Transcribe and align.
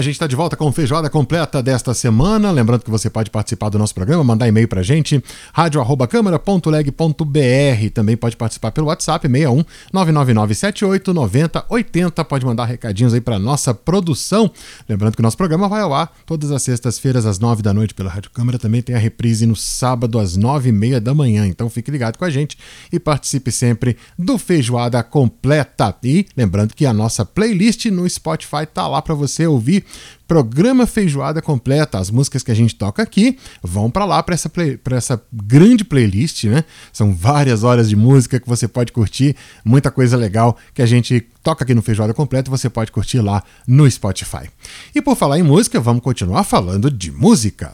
A 0.00 0.02
gente 0.02 0.14
está 0.14 0.26
de 0.26 0.34
volta 0.34 0.56
com 0.56 0.72
feijoada 0.72 1.10
completa 1.10 1.62
desta 1.62 1.92
semana. 1.92 2.50
Lembrando 2.50 2.82
que 2.82 2.90
você 2.90 3.10
pode 3.10 3.30
participar 3.30 3.68
do 3.68 3.78
nosso 3.78 3.94
programa, 3.94 4.24
mandar 4.24 4.48
e-mail 4.48 4.66
para 4.66 4.80
a 4.80 4.82
gente, 4.82 5.22
rádio.câmara.leg.br. 5.52 7.90
Também 7.92 8.16
pode 8.16 8.34
participar 8.34 8.70
pelo 8.70 8.86
WhatsApp 8.86 9.28
61 9.28 9.62
999 9.92 10.54
78 10.54 11.12
90 11.12 11.66
80. 11.68 12.24
Pode 12.24 12.46
mandar 12.46 12.64
recadinhos 12.64 13.12
aí 13.12 13.20
para 13.20 13.38
nossa 13.38 13.74
produção. 13.74 14.50
Lembrando 14.88 15.16
que 15.16 15.20
o 15.20 15.22
nosso 15.22 15.36
programa 15.36 15.68
vai 15.68 15.82
ao 15.82 15.92
ar 15.92 16.10
todas 16.24 16.50
as 16.50 16.62
sextas-feiras 16.62 17.26
às 17.26 17.38
nove 17.38 17.60
da 17.60 17.74
noite 17.74 17.92
pela 17.92 18.08
Rádio 18.08 18.30
Câmara. 18.30 18.58
Também 18.58 18.80
tem 18.80 18.96
a 18.96 18.98
reprise 18.98 19.44
no 19.44 19.54
sábado 19.54 20.18
às 20.18 20.34
nove 20.34 20.70
e 20.70 20.72
meia 20.72 20.98
da 20.98 21.12
manhã. 21.12 21.46
Então 21.46 21.68
fique 21.68 21.90
ligado 21.90 22.16
com 22.16 22.24
a 22.24 22.30
gente 22.30 22.56
e 22.90 22.98
participe 22.98 23.52
sempre 23.52 23.98
do 24.18 24.38
Feijoada 24.38 25.02
Completa. 25.02 25.94
E 26.02 26.24
lembrando 26.34 26.72
que 26.72 26.86
a 26.86 26.94
nossa 26.94 27.22
playlist 27.22 27.84
no 27.84 28.08
Spotify 28.08 28.64
tá 28.64 28.88
lá 28.88 29.02
para 29.02 29.14
você 29.14 29.46
ouvir 29.46 29.84
Programa 30.26 30.86
Feijoada 30.86 31.42
Completa. 31.42 31.98
As 31.98 32.10
músicas 32.10 32.42
que 32.42 32.50
a 32.50 32.54
gente 32.54 32.74
toca 32.74 33.02
aqui 33.02 33.38
vão 33.62 33.90
para 33.90 34.04
lá, 34.04 34.22
para 34.22 34.34
essa, 34.34 34.50
essa 34.92 35.22
grande 35.32 35.84
playlist, 35.84 36.44
né? 36.44 36.64
São 36.92 37.14
várias 37.14 37.64
horas 37.64 37.88
de 37.88 37.96
música 37.96 38.38
que 38.38 38.48
você 38.48 38.68
pode 38.68 38.92
curtir, 38.92 39.36
muita 39.64 39.90
coisa 39.90 40.16
legal 40.16 40.56
que 40.72 40.82
a 40.82 40.86
gente 40.86 41.26
toca 41.42 41.64
aqui 41.64 41.74
no 41.74 41.82
Feijoada 41.82 42.14
Completa 42.14 42.50
você 42.50 42.68
pode 42.68 42.92
curtir 42.92 43.20
lá 43.20 43.42
no 43.66 43.90
Spotify. 43.90 44.48
E 44.94 45.00
por 45.00 45.16
falar 45.16 45.38
em 45.38 45.42
música, 45.42 45.80
vamos 45.80 46.02
continuar 46.02 46.44
falando 46.44 46.90
de 46.90 47.10
música. 47.10 47.72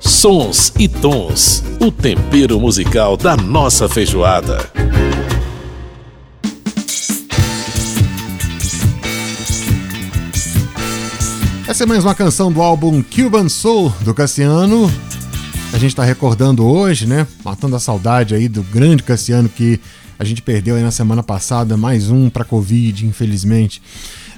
Sons 0.00 0.72
e 0.78 0.88
tons, 0.88 1.62
o 1.80 1.90
tempero 1.90 2.58
musical 2.60 3.16
da 3.16 3.36
nossa 3.36 3.88
feijoada. 3.88 4.70
Essa 11.68 11.84
é 11.84 11.86
mais 11.86 12.02
uma 12.02 12.14
canção 12.14 12.50
do 12.50 12.62
álbum 12.62 13.02
Cuban 13.02 13.46
Soul 13.46 13.92
do 14.00 14.14
Cassiano. 14.14 14.90
A 15.70 15.76
gente 15.76 15.90
está 15.90 16.02
recordando 16.02 16.64
hoje, 16.64 17.06
né? 17.06 17.26
Matando 17.44 17.76
a 17.76 17.78
saudade 17.78 18.34
aí 18.34 18.48
do 18.48 18.62
grande 18.62 19.02
Cassiano 19.02 19.50
que 19.50 19.78
a 20.18 20.24
gente 20.24 20.40
perdeu 20.40 20.76
aí 20.76 20.82
na 20.82 20.90
semana 20.90 21.22
passada, 21.22 21.76
mais 21.76 22.10
um 22.10 22.30
para 22.30 22.42
Covid, 22.42 23.04
infelizmente. 23.04 23.82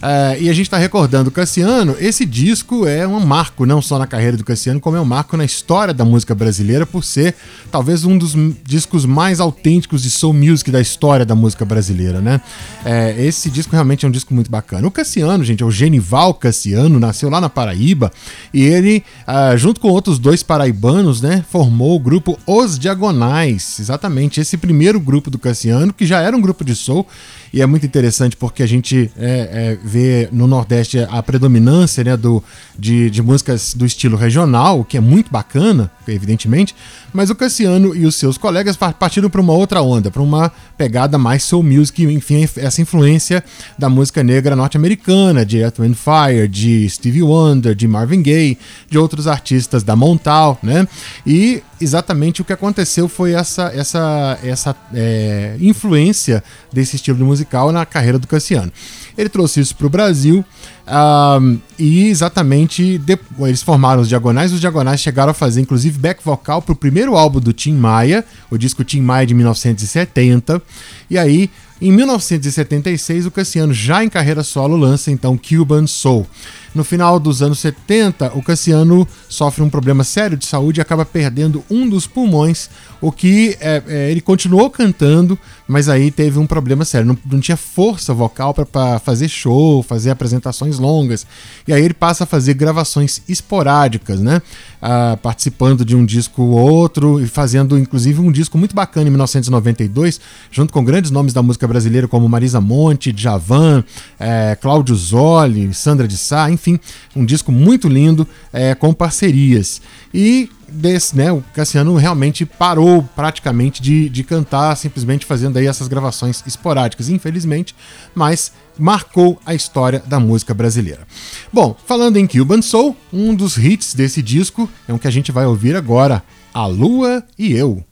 Uh, 0.01 0.41
e 0.41 0.49
a 0.49 0.53
gente 0.55 0.67
está 0.67 0.79
recordando 0.79 1.29
o 1.29 1.33
Cassiano. 1.33 1.95
Esse 2.01 2.25
disco 2.25 2.87
é 2.87 3.07
um 3.07 3.21
marco, 3.21 3.67
não 3.67 3.83
só 3.83 3.99
na 3.99 4.07
carreira 4.07 4.37
do 4.37 4.45
Cassiano, 4.45 4.81
como 4.81 4.97
é 4.97 5.01
um 5.01 5.05
marco 5.05 5.37
na 5.37 5.45
história 5.45 5.93
da 5.93 6.07
música 6.07 6.35
brasileira, 6.35 6.87
por 6.87 7.05
ser 7.05 7.35
talvez 7.71 8.05
um 8.05 8.17
dos 8.17 8.35
discos 8.65 9.05
mais 9.05 9.41
autênticos 9.41 10.03
de 10.03 10.11
soul 10.11 10.33
music 10.33 10.71
da 10.71 10.81
história 10.81 11.27
da 11.27 11.35
música 11.35 11.67
brasileira, 11.67 12.21
né? 12.21 12.41
É, 12.83 13.15
esse 13.19 13.51
disco 13.51 13.73
realmente 13.73 14.07
é 14.07 14.09
um 14.09 14.11
disco 14.11 14.33
muito 14.33 14.51
bacana. 14.51 14.89
O 14.89 14.91
Cassiano, 14.91 15.45
gente, 15.45 15.63
é 15.63 15.67
o 15.67 15.71
Genival 15.71 16.33
Cassiano, 16.33 16.99
nasceu 16.99 17.29
lá 17.29 17.39
na 17.39 17.51
Paraíba 17.51 18.11
e 18.55 18.63
ele, 18.63 19.05
uh, 19.29 19.57
junto 19.59 19.81
com 19.81 19.89
outros 19.89 20.19
dois 20.19 20.43
paraibanos, 20.43 21.21
né, 21.21 21.45
formou 21.51 21.95
o 21.95 22.01
grupo 22.01 22.39
Os 22.47 22.79
Diagonais. 22.79 23.79
Exatamente, 23.79 24.41
esse 24.41 24.57
primeiro 24.57 24.99
grupo 24.99 25.31
do 25.31 25.39
Cassiano, 25.39 25.93
que 25.93 26.07
já 26.07 26.21
era 26.21 26.35
um 26.35 26.41
grupo 26.41 26.65
de 26.65 26.75
soul 26.75 27.07
e 27.53 27.61
é 27.61 27.67
muito 27.67 27.85
interessante 27.85 28.37
porque 28.37 28.63
a 28.63 28.67
gente 28.67 29.11
é, 29.19 29.77
é, 29.83 29.89
vê 29.91 30.29
no 30.31 30.47
Nordeste 30.47 30.99
a 31.11 31.23
predominância 31.23 32.05
né, 32.05 32.17
do, 32.17 32.43
de, 32.79 33.11
de 33.11 33.21
músicas 33.21 33.75
do 33.75 33.85
estilo 33.85 34.17
regional, 34.17 34.81
o 34.81 34.85
que 34.85 34.97
é 34.97 35.01
muito 35.01 35.31
bacana, 35.31 35.91
evidentemente, 36.07 36.75
mas 37.13 37.29
o 37.29 37.35
Cassiano 37.35 37.95
e 37.95 38.07
os 38.07 38.15
seus 38.15 38.39
colegas 38.39 38.77
partiram 38.77 39.29
para 39.29 39.41
uma 39.41 39.53
outra 39.53 39.83
onda, 39.83 40.11
para 40.11 40.23
uma 40.23 40.53
pegada 40.79 41.19
mais 41.19 41.43
soul 41.43 41.63
music, 41.63 42.05
enfim, 42.05 42.49
essa 42.57 42.81
influência 42.81 43.43
da 43.77 43.89
música 43.89 44.23
negra 44.23 44.55
norte-americana, 44.55 45.45
de 45.45 45.59
Earth, 45.59 45.81
Wind 45.81 45.97
Fire, 45.97 46.47
de 46.47 46.89
Stevie 46.89 47.23
Wonder, 47.23 47.75
de 47.75 47.89
Marvin 47.89 48.23
Gaye, 48.23 48.57
de 48.89 48.97
outros 48.97 49.27
artistas 49.27 49.83
da 49.83 49.97
Montal, 49.97 50.59
né? 50.63 50.87
E 51.27 51.63
exatamente 51.81 52.43
o 52.43 52.45
que 52.45 52.53
aconteceu 52.53 53.09
foi 53.09 53.33
essa, 53.33 53.73
essa, 53.75 54.39
essa 54.45 54.77
é, 54.95 55.57
influência 55.61 56.45
desse 56.73 56.97
estilo 56.97 57.25
musical 57.25 57.73
na 57.73 57.85
carreira 57.87 58.19
do 58.19 58.27
Cassiano. 58.27 58.71
Ele 59.17 59.29
trouxe 59.29 59.61
isso 59.61 59.75
para 59.81 59.87
o 59.87 59.91
Brasil 59.91 60.45
um, 60.87 61.59
e 61.79 62.09
exatamente 62.09 62.99
de, 62.99 63.19
eles 63.41 63.63
formaram 63.63 64.03
os 64.03 64.09
Diagonais. 64.09 64.53
Os 64.53 64.61
Diagonais 64.61 65.01
chegaram 65.01 65.31
a 65.31 65.35
fazer 65.35 65.63
inclusive 65.63 65.99
back 65.99 66.23
vocal 66.23 66.61
para 66.61 66.73
o 66.73 66.77
primeiro 66.77 67.17
álbum 67.17 67.41
do 67.41 67.53
Tim 67.53 67.73
Maia, 67.73 68.25
o 68.51 68.59
disco 68.59 68.85
Tim 68.85 69.01
Maia 69.01 69.27
de 69.27 69.33
1970. 69.33 70.61
E 71.09 71.17
aí, 71.17 71.51
em 71.81 71.91
1976, 71.93 73.25
o 73.25 73.31
Cassiano, 73.31 73.73
já 73.73 74.05
em 74.05 74.09
carreira 74.09 74.43
solo, 74.43 74.77
lança 74.77 75.11
então 75.11 75.39
Cuban 75.39 75.87
Soul. 75.87 76.27
No 76.73 76.85
final 76.85 77.19
dos 77.19 77.43
anos 77.43 77.59
70, 77.59 78.33
o 78.37 78.43
Cassiano 78.43 79.07
sofre 79.29 79.63
um 79.63 79.69
problema 79.69 80.05
sério 80.05 80.37
de 80.37 80.47
saúde 80.47 80.79
e 80.79 80.83
acaba 80.83 81.05
perdendo 81.05 81.65
um 81.69 81.89
dos 81.89 82.07
pulmões, 82.07 82.71
o 83.01 83.11
que 83.11 83.57
é, 83.61 83.83
é, 83.89 84.11
ele 84.11 84.21
continuou 84.21 84.71
cantando, 84.71 85.37
mas 85.67 85.89
aí 85.89 86.13
teve 86.13 86.39
um 86.39 86.47
problema 86.47 86.85
sério, 86.85 87.09
não, 87.09 87.19
não 87.27 87.41
tinha 87.41 87.57
força 87.57 88.15
vocal 88.15 88.55
para 88.55 89.01
fazer 89.01 89.29
show, 89.29 89.83
fazer 89.83 90.11
apresentações 90.11 90.79
longas. 90.79 91.27
E 91.67 91.73
aí 91.73 91.83
ele 91.83 91.95
passa 91.95 92.23
a 92.23 92.27
fazer 92.27 92.55
gravações 92.55 93.21
esporádicas, 93.29 94.21
né? 94.21 94.41
Ah, 94.81 95.19
participando 95.21 95.85
de 95.85 95.97
um 95.97 96.05
disco 96.05 96.43
ou 96.43 96.71
outro 96.73 97.21
e 97.21 97.27
fazendo 97.27 97.79
inclusive 97.79 98.21
um 98.21 98.31
disco 98.31 98.57
muito 98.57 98.77
bacana 98.77 99.09
em 99.09 99.11
1992, 99.11 100.21
junto 100.53 100.73
com 100.73 100.85
grandes 100.85 101.11
nomes 101.11 101.33
da 101.33 101.43
música 101.43 101.67
brasileira 101.71 102.07
como 102.07 102.29
Marisa 102.29 102.61
Monte, 102.61 103.13
Djavan, 103.13 103.83
é, 104.19 104.57
Cláudio 104.61 104.95
Zoli, 104.95 105.73
Sandra 105.73 106.07
de 106.07 106.19
Sá, 106.19 106.51
enfim, 106.51 106.79
um 107.15 107.25
disco 107.25 107.51
muito 107.51 107.89
lindo 107.89 108.27
é, 108.53 108.75
com 108.75 108.93
parcerias. 108.93 109.81
E 110.13 110.51
desse, 110.69 111.17
né, 111.17 111.31
o 111.33 111.43
Cassiano 111.55 111.95
realmente 111.97 112.45
parou 112.45 113.03
praticamente 113.15 113.81
de, 113.81 114.09
de 114.09 114.25
cantar, 114.25 114.77
simplesmente 114.77 115.25
fazendo 115.25 115.59
aí 115.59 115.67
essas 115.67 115.89
gravações 115.89 116.43
esporádicas, 116.47 117.09
infelizmente, 117.09 117.75
mas 118.15 118.53
marcou 118.79 119.41
a 119.47 119.55
história 119.55 120.03
da 120.07 120.19
música 120.19 120.53
brasileira. 120.53 121.07
Bom, 121.53 121.77
falando 121.87 122.17
em 122.17 122.27
Cuban 122.27 122.63
Soul, 122.63 122.97
um 123.13 123.35
dos 123.35 123.57
hits 123.57 123.95
desse 123.95 124.23
disco 124.23 124.69
é 124.89 124.93
um 124.93 124.99
que 124.99 125.09
a 125.09 125.13
gente 125.13 125.31
vai 125.31 125.47
ouvir 125.47 125.77
agora, 125.77 126.23
A 126.53 126.67
Lua 126.67 127.25
e 127.39 127.53
Eu. 127.53 127.85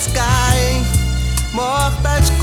sky. 0.00 0.80
mortas. 1.52 2.39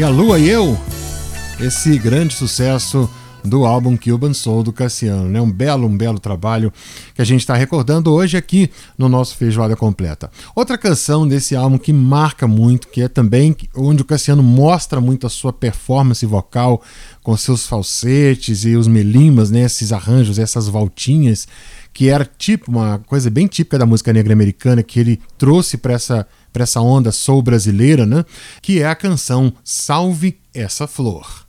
Aí 0.00 0.04
a 0.04 0.08
Lua 0.08 0.38
e 0.38 0.48
eu, 0.48 0.80
esse 1.60 1.98
grande 1.98 2.32
sucesso 2.32 3.06
do 3.44 3.66
álbum 3.66 3.98
Cuban 3.98 4.32
Soul 4.32 4.62
do 4.62 4.72
Cassiano, 4.72 5.28
né? 5.28 5.42
Um 5.42 5.50
belo, 5.50 5.86
um 5.86 5.94
belo 5.94 6.18
trabalho 6.18 6.72
que 7.14 7.20
a 7.20 7.24
gente 7.24 7.40
está 7.40 7.54
recordando 7.54 8.10
hoje 8.10 8.34
aqui 8.34 8.70
no 8.96 9.10
nosso 9.10 9.36
Feijoada 9.36 9.76
Completa. 9.76 10.30
Outra 10.56 10.78
canção 10.78 11.28
desse 11.28 11.54
álbum 11.54 11.76
que 11.76 11.92
marca 11.92 12.48
muito, 12.48 12.88
que 12.88 13.02
é 13.02 13.08
também 13.08 13.54
onde 13.76 14.00
o 14.00 14.04
Cassiano 14.06 14.42
mostra 14.42 15.02
muito 15.02 15.26
a 15.26 15.30
sua 15.30 15.52
performance 15.52 16.24
vocal 16.24 16.80
com 17.22 17.36
seus 17.36 17.66
falsetes 17.66 18.64
e 18.64 18.76
os 18.76 18.88
melimas, 18.88 19.50
né? 19.50 19.64
Esses 19.64 19.92
arranjos, 19.92 20.38
essas 20.38 20.66
voltinhas, 20.66 21.46
que 21.92 22.08
era 22.08 22.24
tipo 22.24 22.70
uma 22.70 23.00
coisa 23.00 23.28
bem 23.28 23.46
típica 23.46 23.78
da 23.78 23.84
música 23.84 24.14
negra 24.14 24.32
americana 24.32 24.82
que 24.82 24.98
ele 24.98 25.20
trouxe 25.36 25.76
para 25.76 25.92
essa 25.92 26.26
para 26.52 26.64
essa 26.64 26.80
onda 26.80 27.12
soul 27.12 27.42
brasileira, 27.42 28.06
né? 28.06 28.24
Que 28.60 28.80
é 28.80 28.86
a 28.86 28.94
canção 28.94 29.52
Salve 29.64 30.40
essa 30.54 30.86
Flor. 30.86 31.46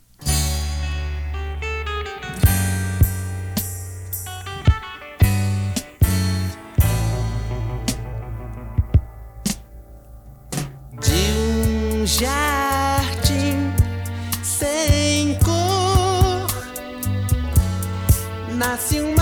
de 11.00 12.02
um 12.02 12.06
jardim 12.06 13.72
sem 14.42 15.36
cor 15.40 16.46
nasce 18.56 19.00
uma 19.00 19.21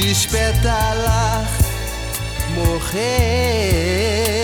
despetalar, 0.00 1.44
morrer, 2.54 4.37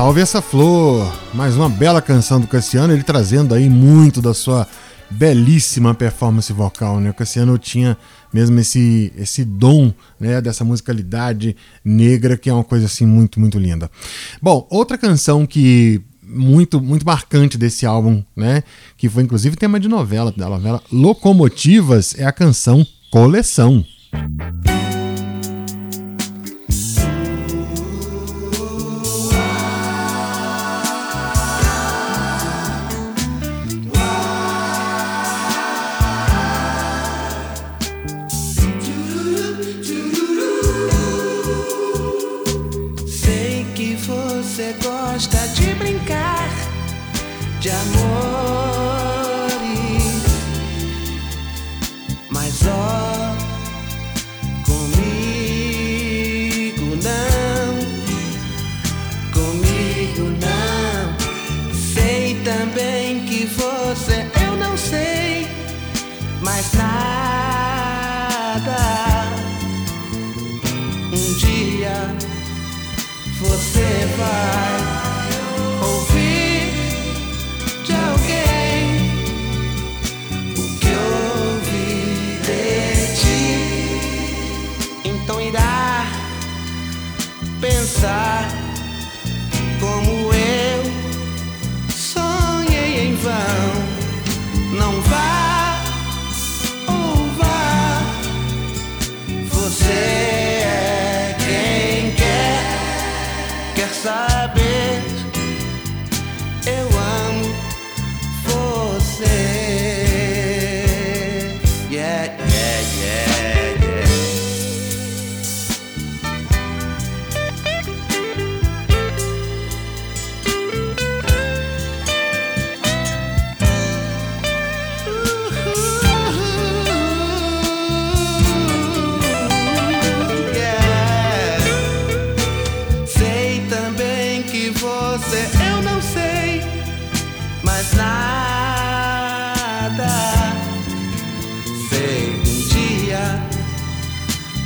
Salve 0.00 0.22
essa 0.22 0.40
flor! 0.40 1.14
Mais 1.34 1.56
uma 1.56 1.68
bela 1.68 2.00
canção 2.00 2.40
do 2.40 2.46
Cassiano, 2.46 2.90
ele 2.90 3.02
trazendo 3.02 3.54
aí 3.54 3.68
muito 3.68 4.22
da 4.22 4.32
sua 4.32 4.66
belíssima 5.10 5.94
performance 5.94 6.50
vocal, 6.54 6.98
né? 6.98 7.10
O 7.10 7.14
Cassiano 7.14 7.58
tinha 7.58 7.98
mesmo 8.32 8.58
esse, 8.58 9.12
esse 9.14 9.44
dom, 9.44 9.92
né, 10.18 10.40
dessa 10.40 10.64
musicalidade 10.64 11.54
negra 11.84 12.38
que 12.38 12.48
é 12.48 12.54
uma 12.54 12.64
coisa 12.64 12.86
assim 12.86 13.04
muito, 13.04 13.38
muito 13.38 13.58
linda. 13.58 13.90
Bom, 14.40 14.66
outra 14.70 14.96
canção 14.96 15.46
que 15.46 16.00
muito 16.22 16.80
muito 16.80 17.04
marcante 17.04 17.58
desse 17.58 17.84
álbum, 17.84 18.24
né, 18.34 18.62
que 18.96 19.06
foi 19.06 19.22
inclusive 19.22 19.54
tema 19.54 19.78
de 19.78 19.86
novela 19.86 20.32
da 20.34 20.48
novela 20.48 20.82
Locomotivas, 20.90 22.14
é 22.18 22.24
a 22.24 22.32
canção 22.32 22.86
Coleção. 23.10 23.84
de 47.60 47.68
amores. 47.68 48.00
Mas 52.30 52.62
ó, 52.66 53.36
comigo 54.64 54.96
não, 57.04 57.78
comigo 59.30 60.30
não. 60.40 61.14
Sei 61.74 62.40
também 62.42 63.26
que 63.26 63.44
você, 63.44 64.26
eu 64.42 64.56
não 64.56 64.74
sei, 64.78 65.46
mas 66.40 66.72
nada. 66.72 68.00
Um 71.12 71.34
dia 71.34 72.16
você 73.38 74.06
vai. 74.16 74.69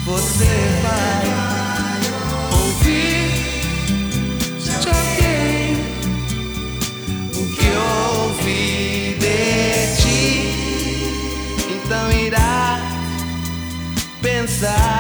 Você 0.05 0.55
vai 0.83 1.25
ouvir 2.61 3.31
de 4.59 4.71
alguém 4.89 5.65
o 7.33 7.43
que 7.57 7.69
ouvi 8.21 9.17
de 9.19 9.97
ti. 9.97 10.29
Então 11.73 12.13
irá 12.13 12.79
pensar. 14.21 14.94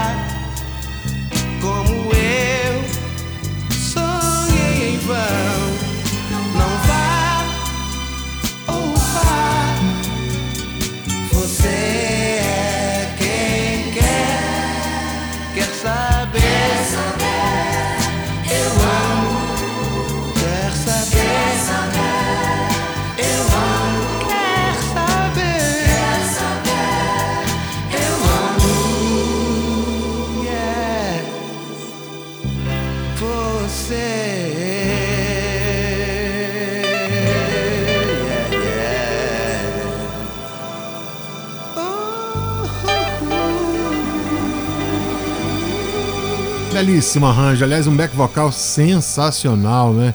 Belíssimo 46.84 47.26
arranjo. 47.26 47.64
Aliás, 47.64 47.86
um 47.86 47.96
back 47.96 48.14
vocal 48.14 48.52
sensacional, 48.52 49.94
né? 49.94 50.14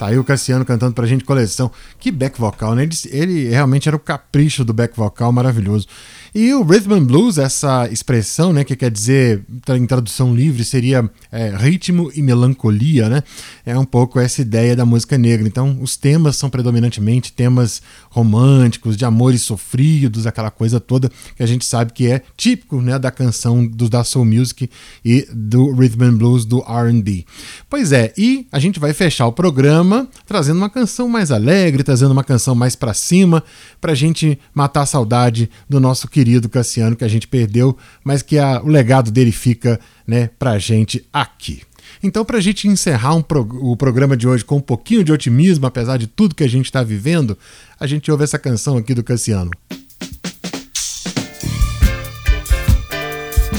Tá 0.00 0.06
aí 0.06 0.18
o 0.18 0.24
Cassiano 0.24 0.64
cantando 0.64 0.94
pra 0.94 1.06
gente 1.06 1.24
coleção. 1.24 1.70
Que 1.98 2.10
back 2.10 2.40
vocal, 2.40 2.74
né? 2.74 2.84
Ele, 2.84 2.94
ele 3.10 3.48
realmente 3.50 3.86
era 3.86 3.94
o 3.94 4.00
capricho 4.00 4.64
do 4.64 4.72
back 4.72 4.96
vocal 4.96 5.30
maravilhoso. 5.30 5.86
E 6.34 6.54
o 6.54 6.62
rhythm 6.62 6.94
and 6.94 7.04
blues, 7.04 7.36
essa 7.36 7.86
expressão, 7.90 8.52
né, 8.52 8.62
que 8.62 8.76
quer 8.76 8.90
dizer, 8.90 9.44
em 9.68 9.84
tradução 9.84 10.32
livre, 10.32 10.64
seria 10.64 11.10
é, 11.30 11.54
ritmo 11.54 12.10
e 12.14 12.22
melancolia, 12.22 13.08
né? 13.08 13.22
É 13.66 13.76
um 13.76 13.84
pouco 13.84 14.18
essa 14.18 14.40
ideia 14.40 14.76
da 14.76 14.86
música 14.86 15.18
negra. 15.18 15.46
Então, 15.46 15.76
os 15.82 15.96
temas 15.98 16.36
são 16.36 16.48
predominantemente 16.48 17.32
temas 17.32 17.82
românticos, 18.08 18.96
de 18.96 19.04
amores 19.04 19.42
sofridos, 19.42 20.26
aquela 20.26 20.50
coisa 20.50 20.80
toda 20.80 21.10
que 21.36 21.42
a 21.42 21.46
gente 21.46 21.66
sabe 21.66 21.92
que 21.92 22.06
é 22.06 22.22
típico, 22.38 22.80
né, 22.80 22.98
da 22.98 23.10
canção 23.10 23.66
do 23.66 23.90
da 23.90 24.04
soul 24.04 24.24
music 24.24 24.70
e 25.04 25.28
do 25.34 25.72
rhythm 25.72 26.04
and 26.04 26.16
blues 26.16 26.44
do 26.44 26.60
R&B. 26.60 27.26
Pois 27.68 27.90
é, 27.90 28.14
e 28.16 28.46
a 28.52 28.58
gente 28.60 28.78
vai 28.78 28.94
fechar 28.94 29.26
o 29.26 29.32
programa 29.32 29.89
trazendo 30.26 30.58
uma 30.58 30.70
canção 30.70 31.08
mais 31.08 31.30
alegre, 31.30 31.82
trazendo 31.82 32.12
uma 32.12 32.24
canção 32.24 32.54
mais 32.54 32.74
para 32.76 32.94
cima, 32.94 33.42
pra 33.80 33.94
gente 33.94 34.38
matar 34.54 34.82
a 34.82 34.86
saudade 34.86 35.50
do 35.68 35.80
nosso 35.80 36.08
querido 36.08 36.48
Cassiano 36.48 36.96
que 36.96 37.04
a 37.04 37.08
gente 37.08 37.26
perdeu, 37.26 37.76
mas 38.04 38.22
que 38.22 38.38
a, 38.38 38.60
o 38.62 38.68
legado 38.68 39.10
dele 39.10 39.32
fica 39.32 39.80
né, 40.06 40.30
pra 40.38 40.58
gente 40.58 41.06
aqui. 41.12 41.62
Então, 42.02 42.24
para 42.24 42.38
a 42.38 42.40
gente 42.40 42.68
encerrar 42.68 43.14
um 43.14 43.24
o 43.60 43.76
programa 43.76 44.16
de 44.16 44.26
hoje 44.26 44.44
com 44.44 44.56
um 44.56 44.60
pouquinho 44.60 45.04
de 45.04 45.12
otimismo, 45.12 45.66
apesar 45.66 45.96
de 45.96 46.06
tudo 46.06 46.34
que 46.34 46.44
a 46.44 46.48
gente 46.48 46.66
está 46.66 46.82
vivendo, 46.82 47.36
a 47.78 47.86
gente 47.86 48.10
ouve 48.10 48.24
essa 48.24 48.38
canção 48.38 48.76
aqui 48.76 48.94
do 48.94 49.02
Cassiano. 49.02 49.50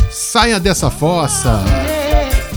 Saia 0.09 0.59
dessa 0.59 0.89
fossa! 0.89 1.90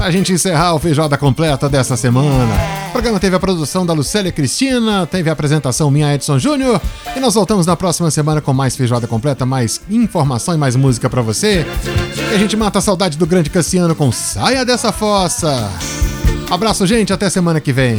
Pra 0.04 0.11
gente 0.11 0.34
encerrar 0.34 0.75
o 0.75 0.78
Feijoada 0.78 1.16
Completa 1.16 1.66
dessa 1.66 1.96
semana. 1.96 2.54
O 2.88 2.92
programa 2.92 3.18
teve 3.18 3.37
a 3.37 3.40
produção 3.40 3.87
da 3.87 3.94
Lucélia 3.94 4.30
Cristina, 4.30 5.06
teve 5.06 5.30
a 5.30 5.32
apresentação 5.32 5.90
minha 5.90 6.14
Edson 6.14 6.38
Júnior. 6.38 6.78
E 7.16 7.20
nós 7.20 7.32
voltamos 7.32 7.64
na 7.64 7.75
próxima 7.75 8.11
semana 8.11 8.42
com 8.42 8.52
mais 8.52 8.76
Feijoada 8.76 9.06
Completa, 9.06 9.46
mais 9.46 9.80
informação 9.88 10.54
e 10.54 10.58
mais 10.58 10.76
música 10.76 11.08
para 11.08 11.23
você. 11.23 11.64
E 12.30 12.34
a 12.34 12.38
gente 12.38 12.54
mata 12.54 12.80
a 12.80 12.82
saudade 12.82 13.16
do 13.16 13.25
grande 13.25 13.49
Cassiano 13.49 13.94
com 13.94 14.12
Saia 14.12 14.62
Dessa 14.62 14.92
Fossa. 14.92 15.70
Abraço, 16.50 16.87
gente, 16.87 17.11
até 17.11 17.30
semana 17.30 17.58
que 17.58 17.73
vem. 17.73 17.99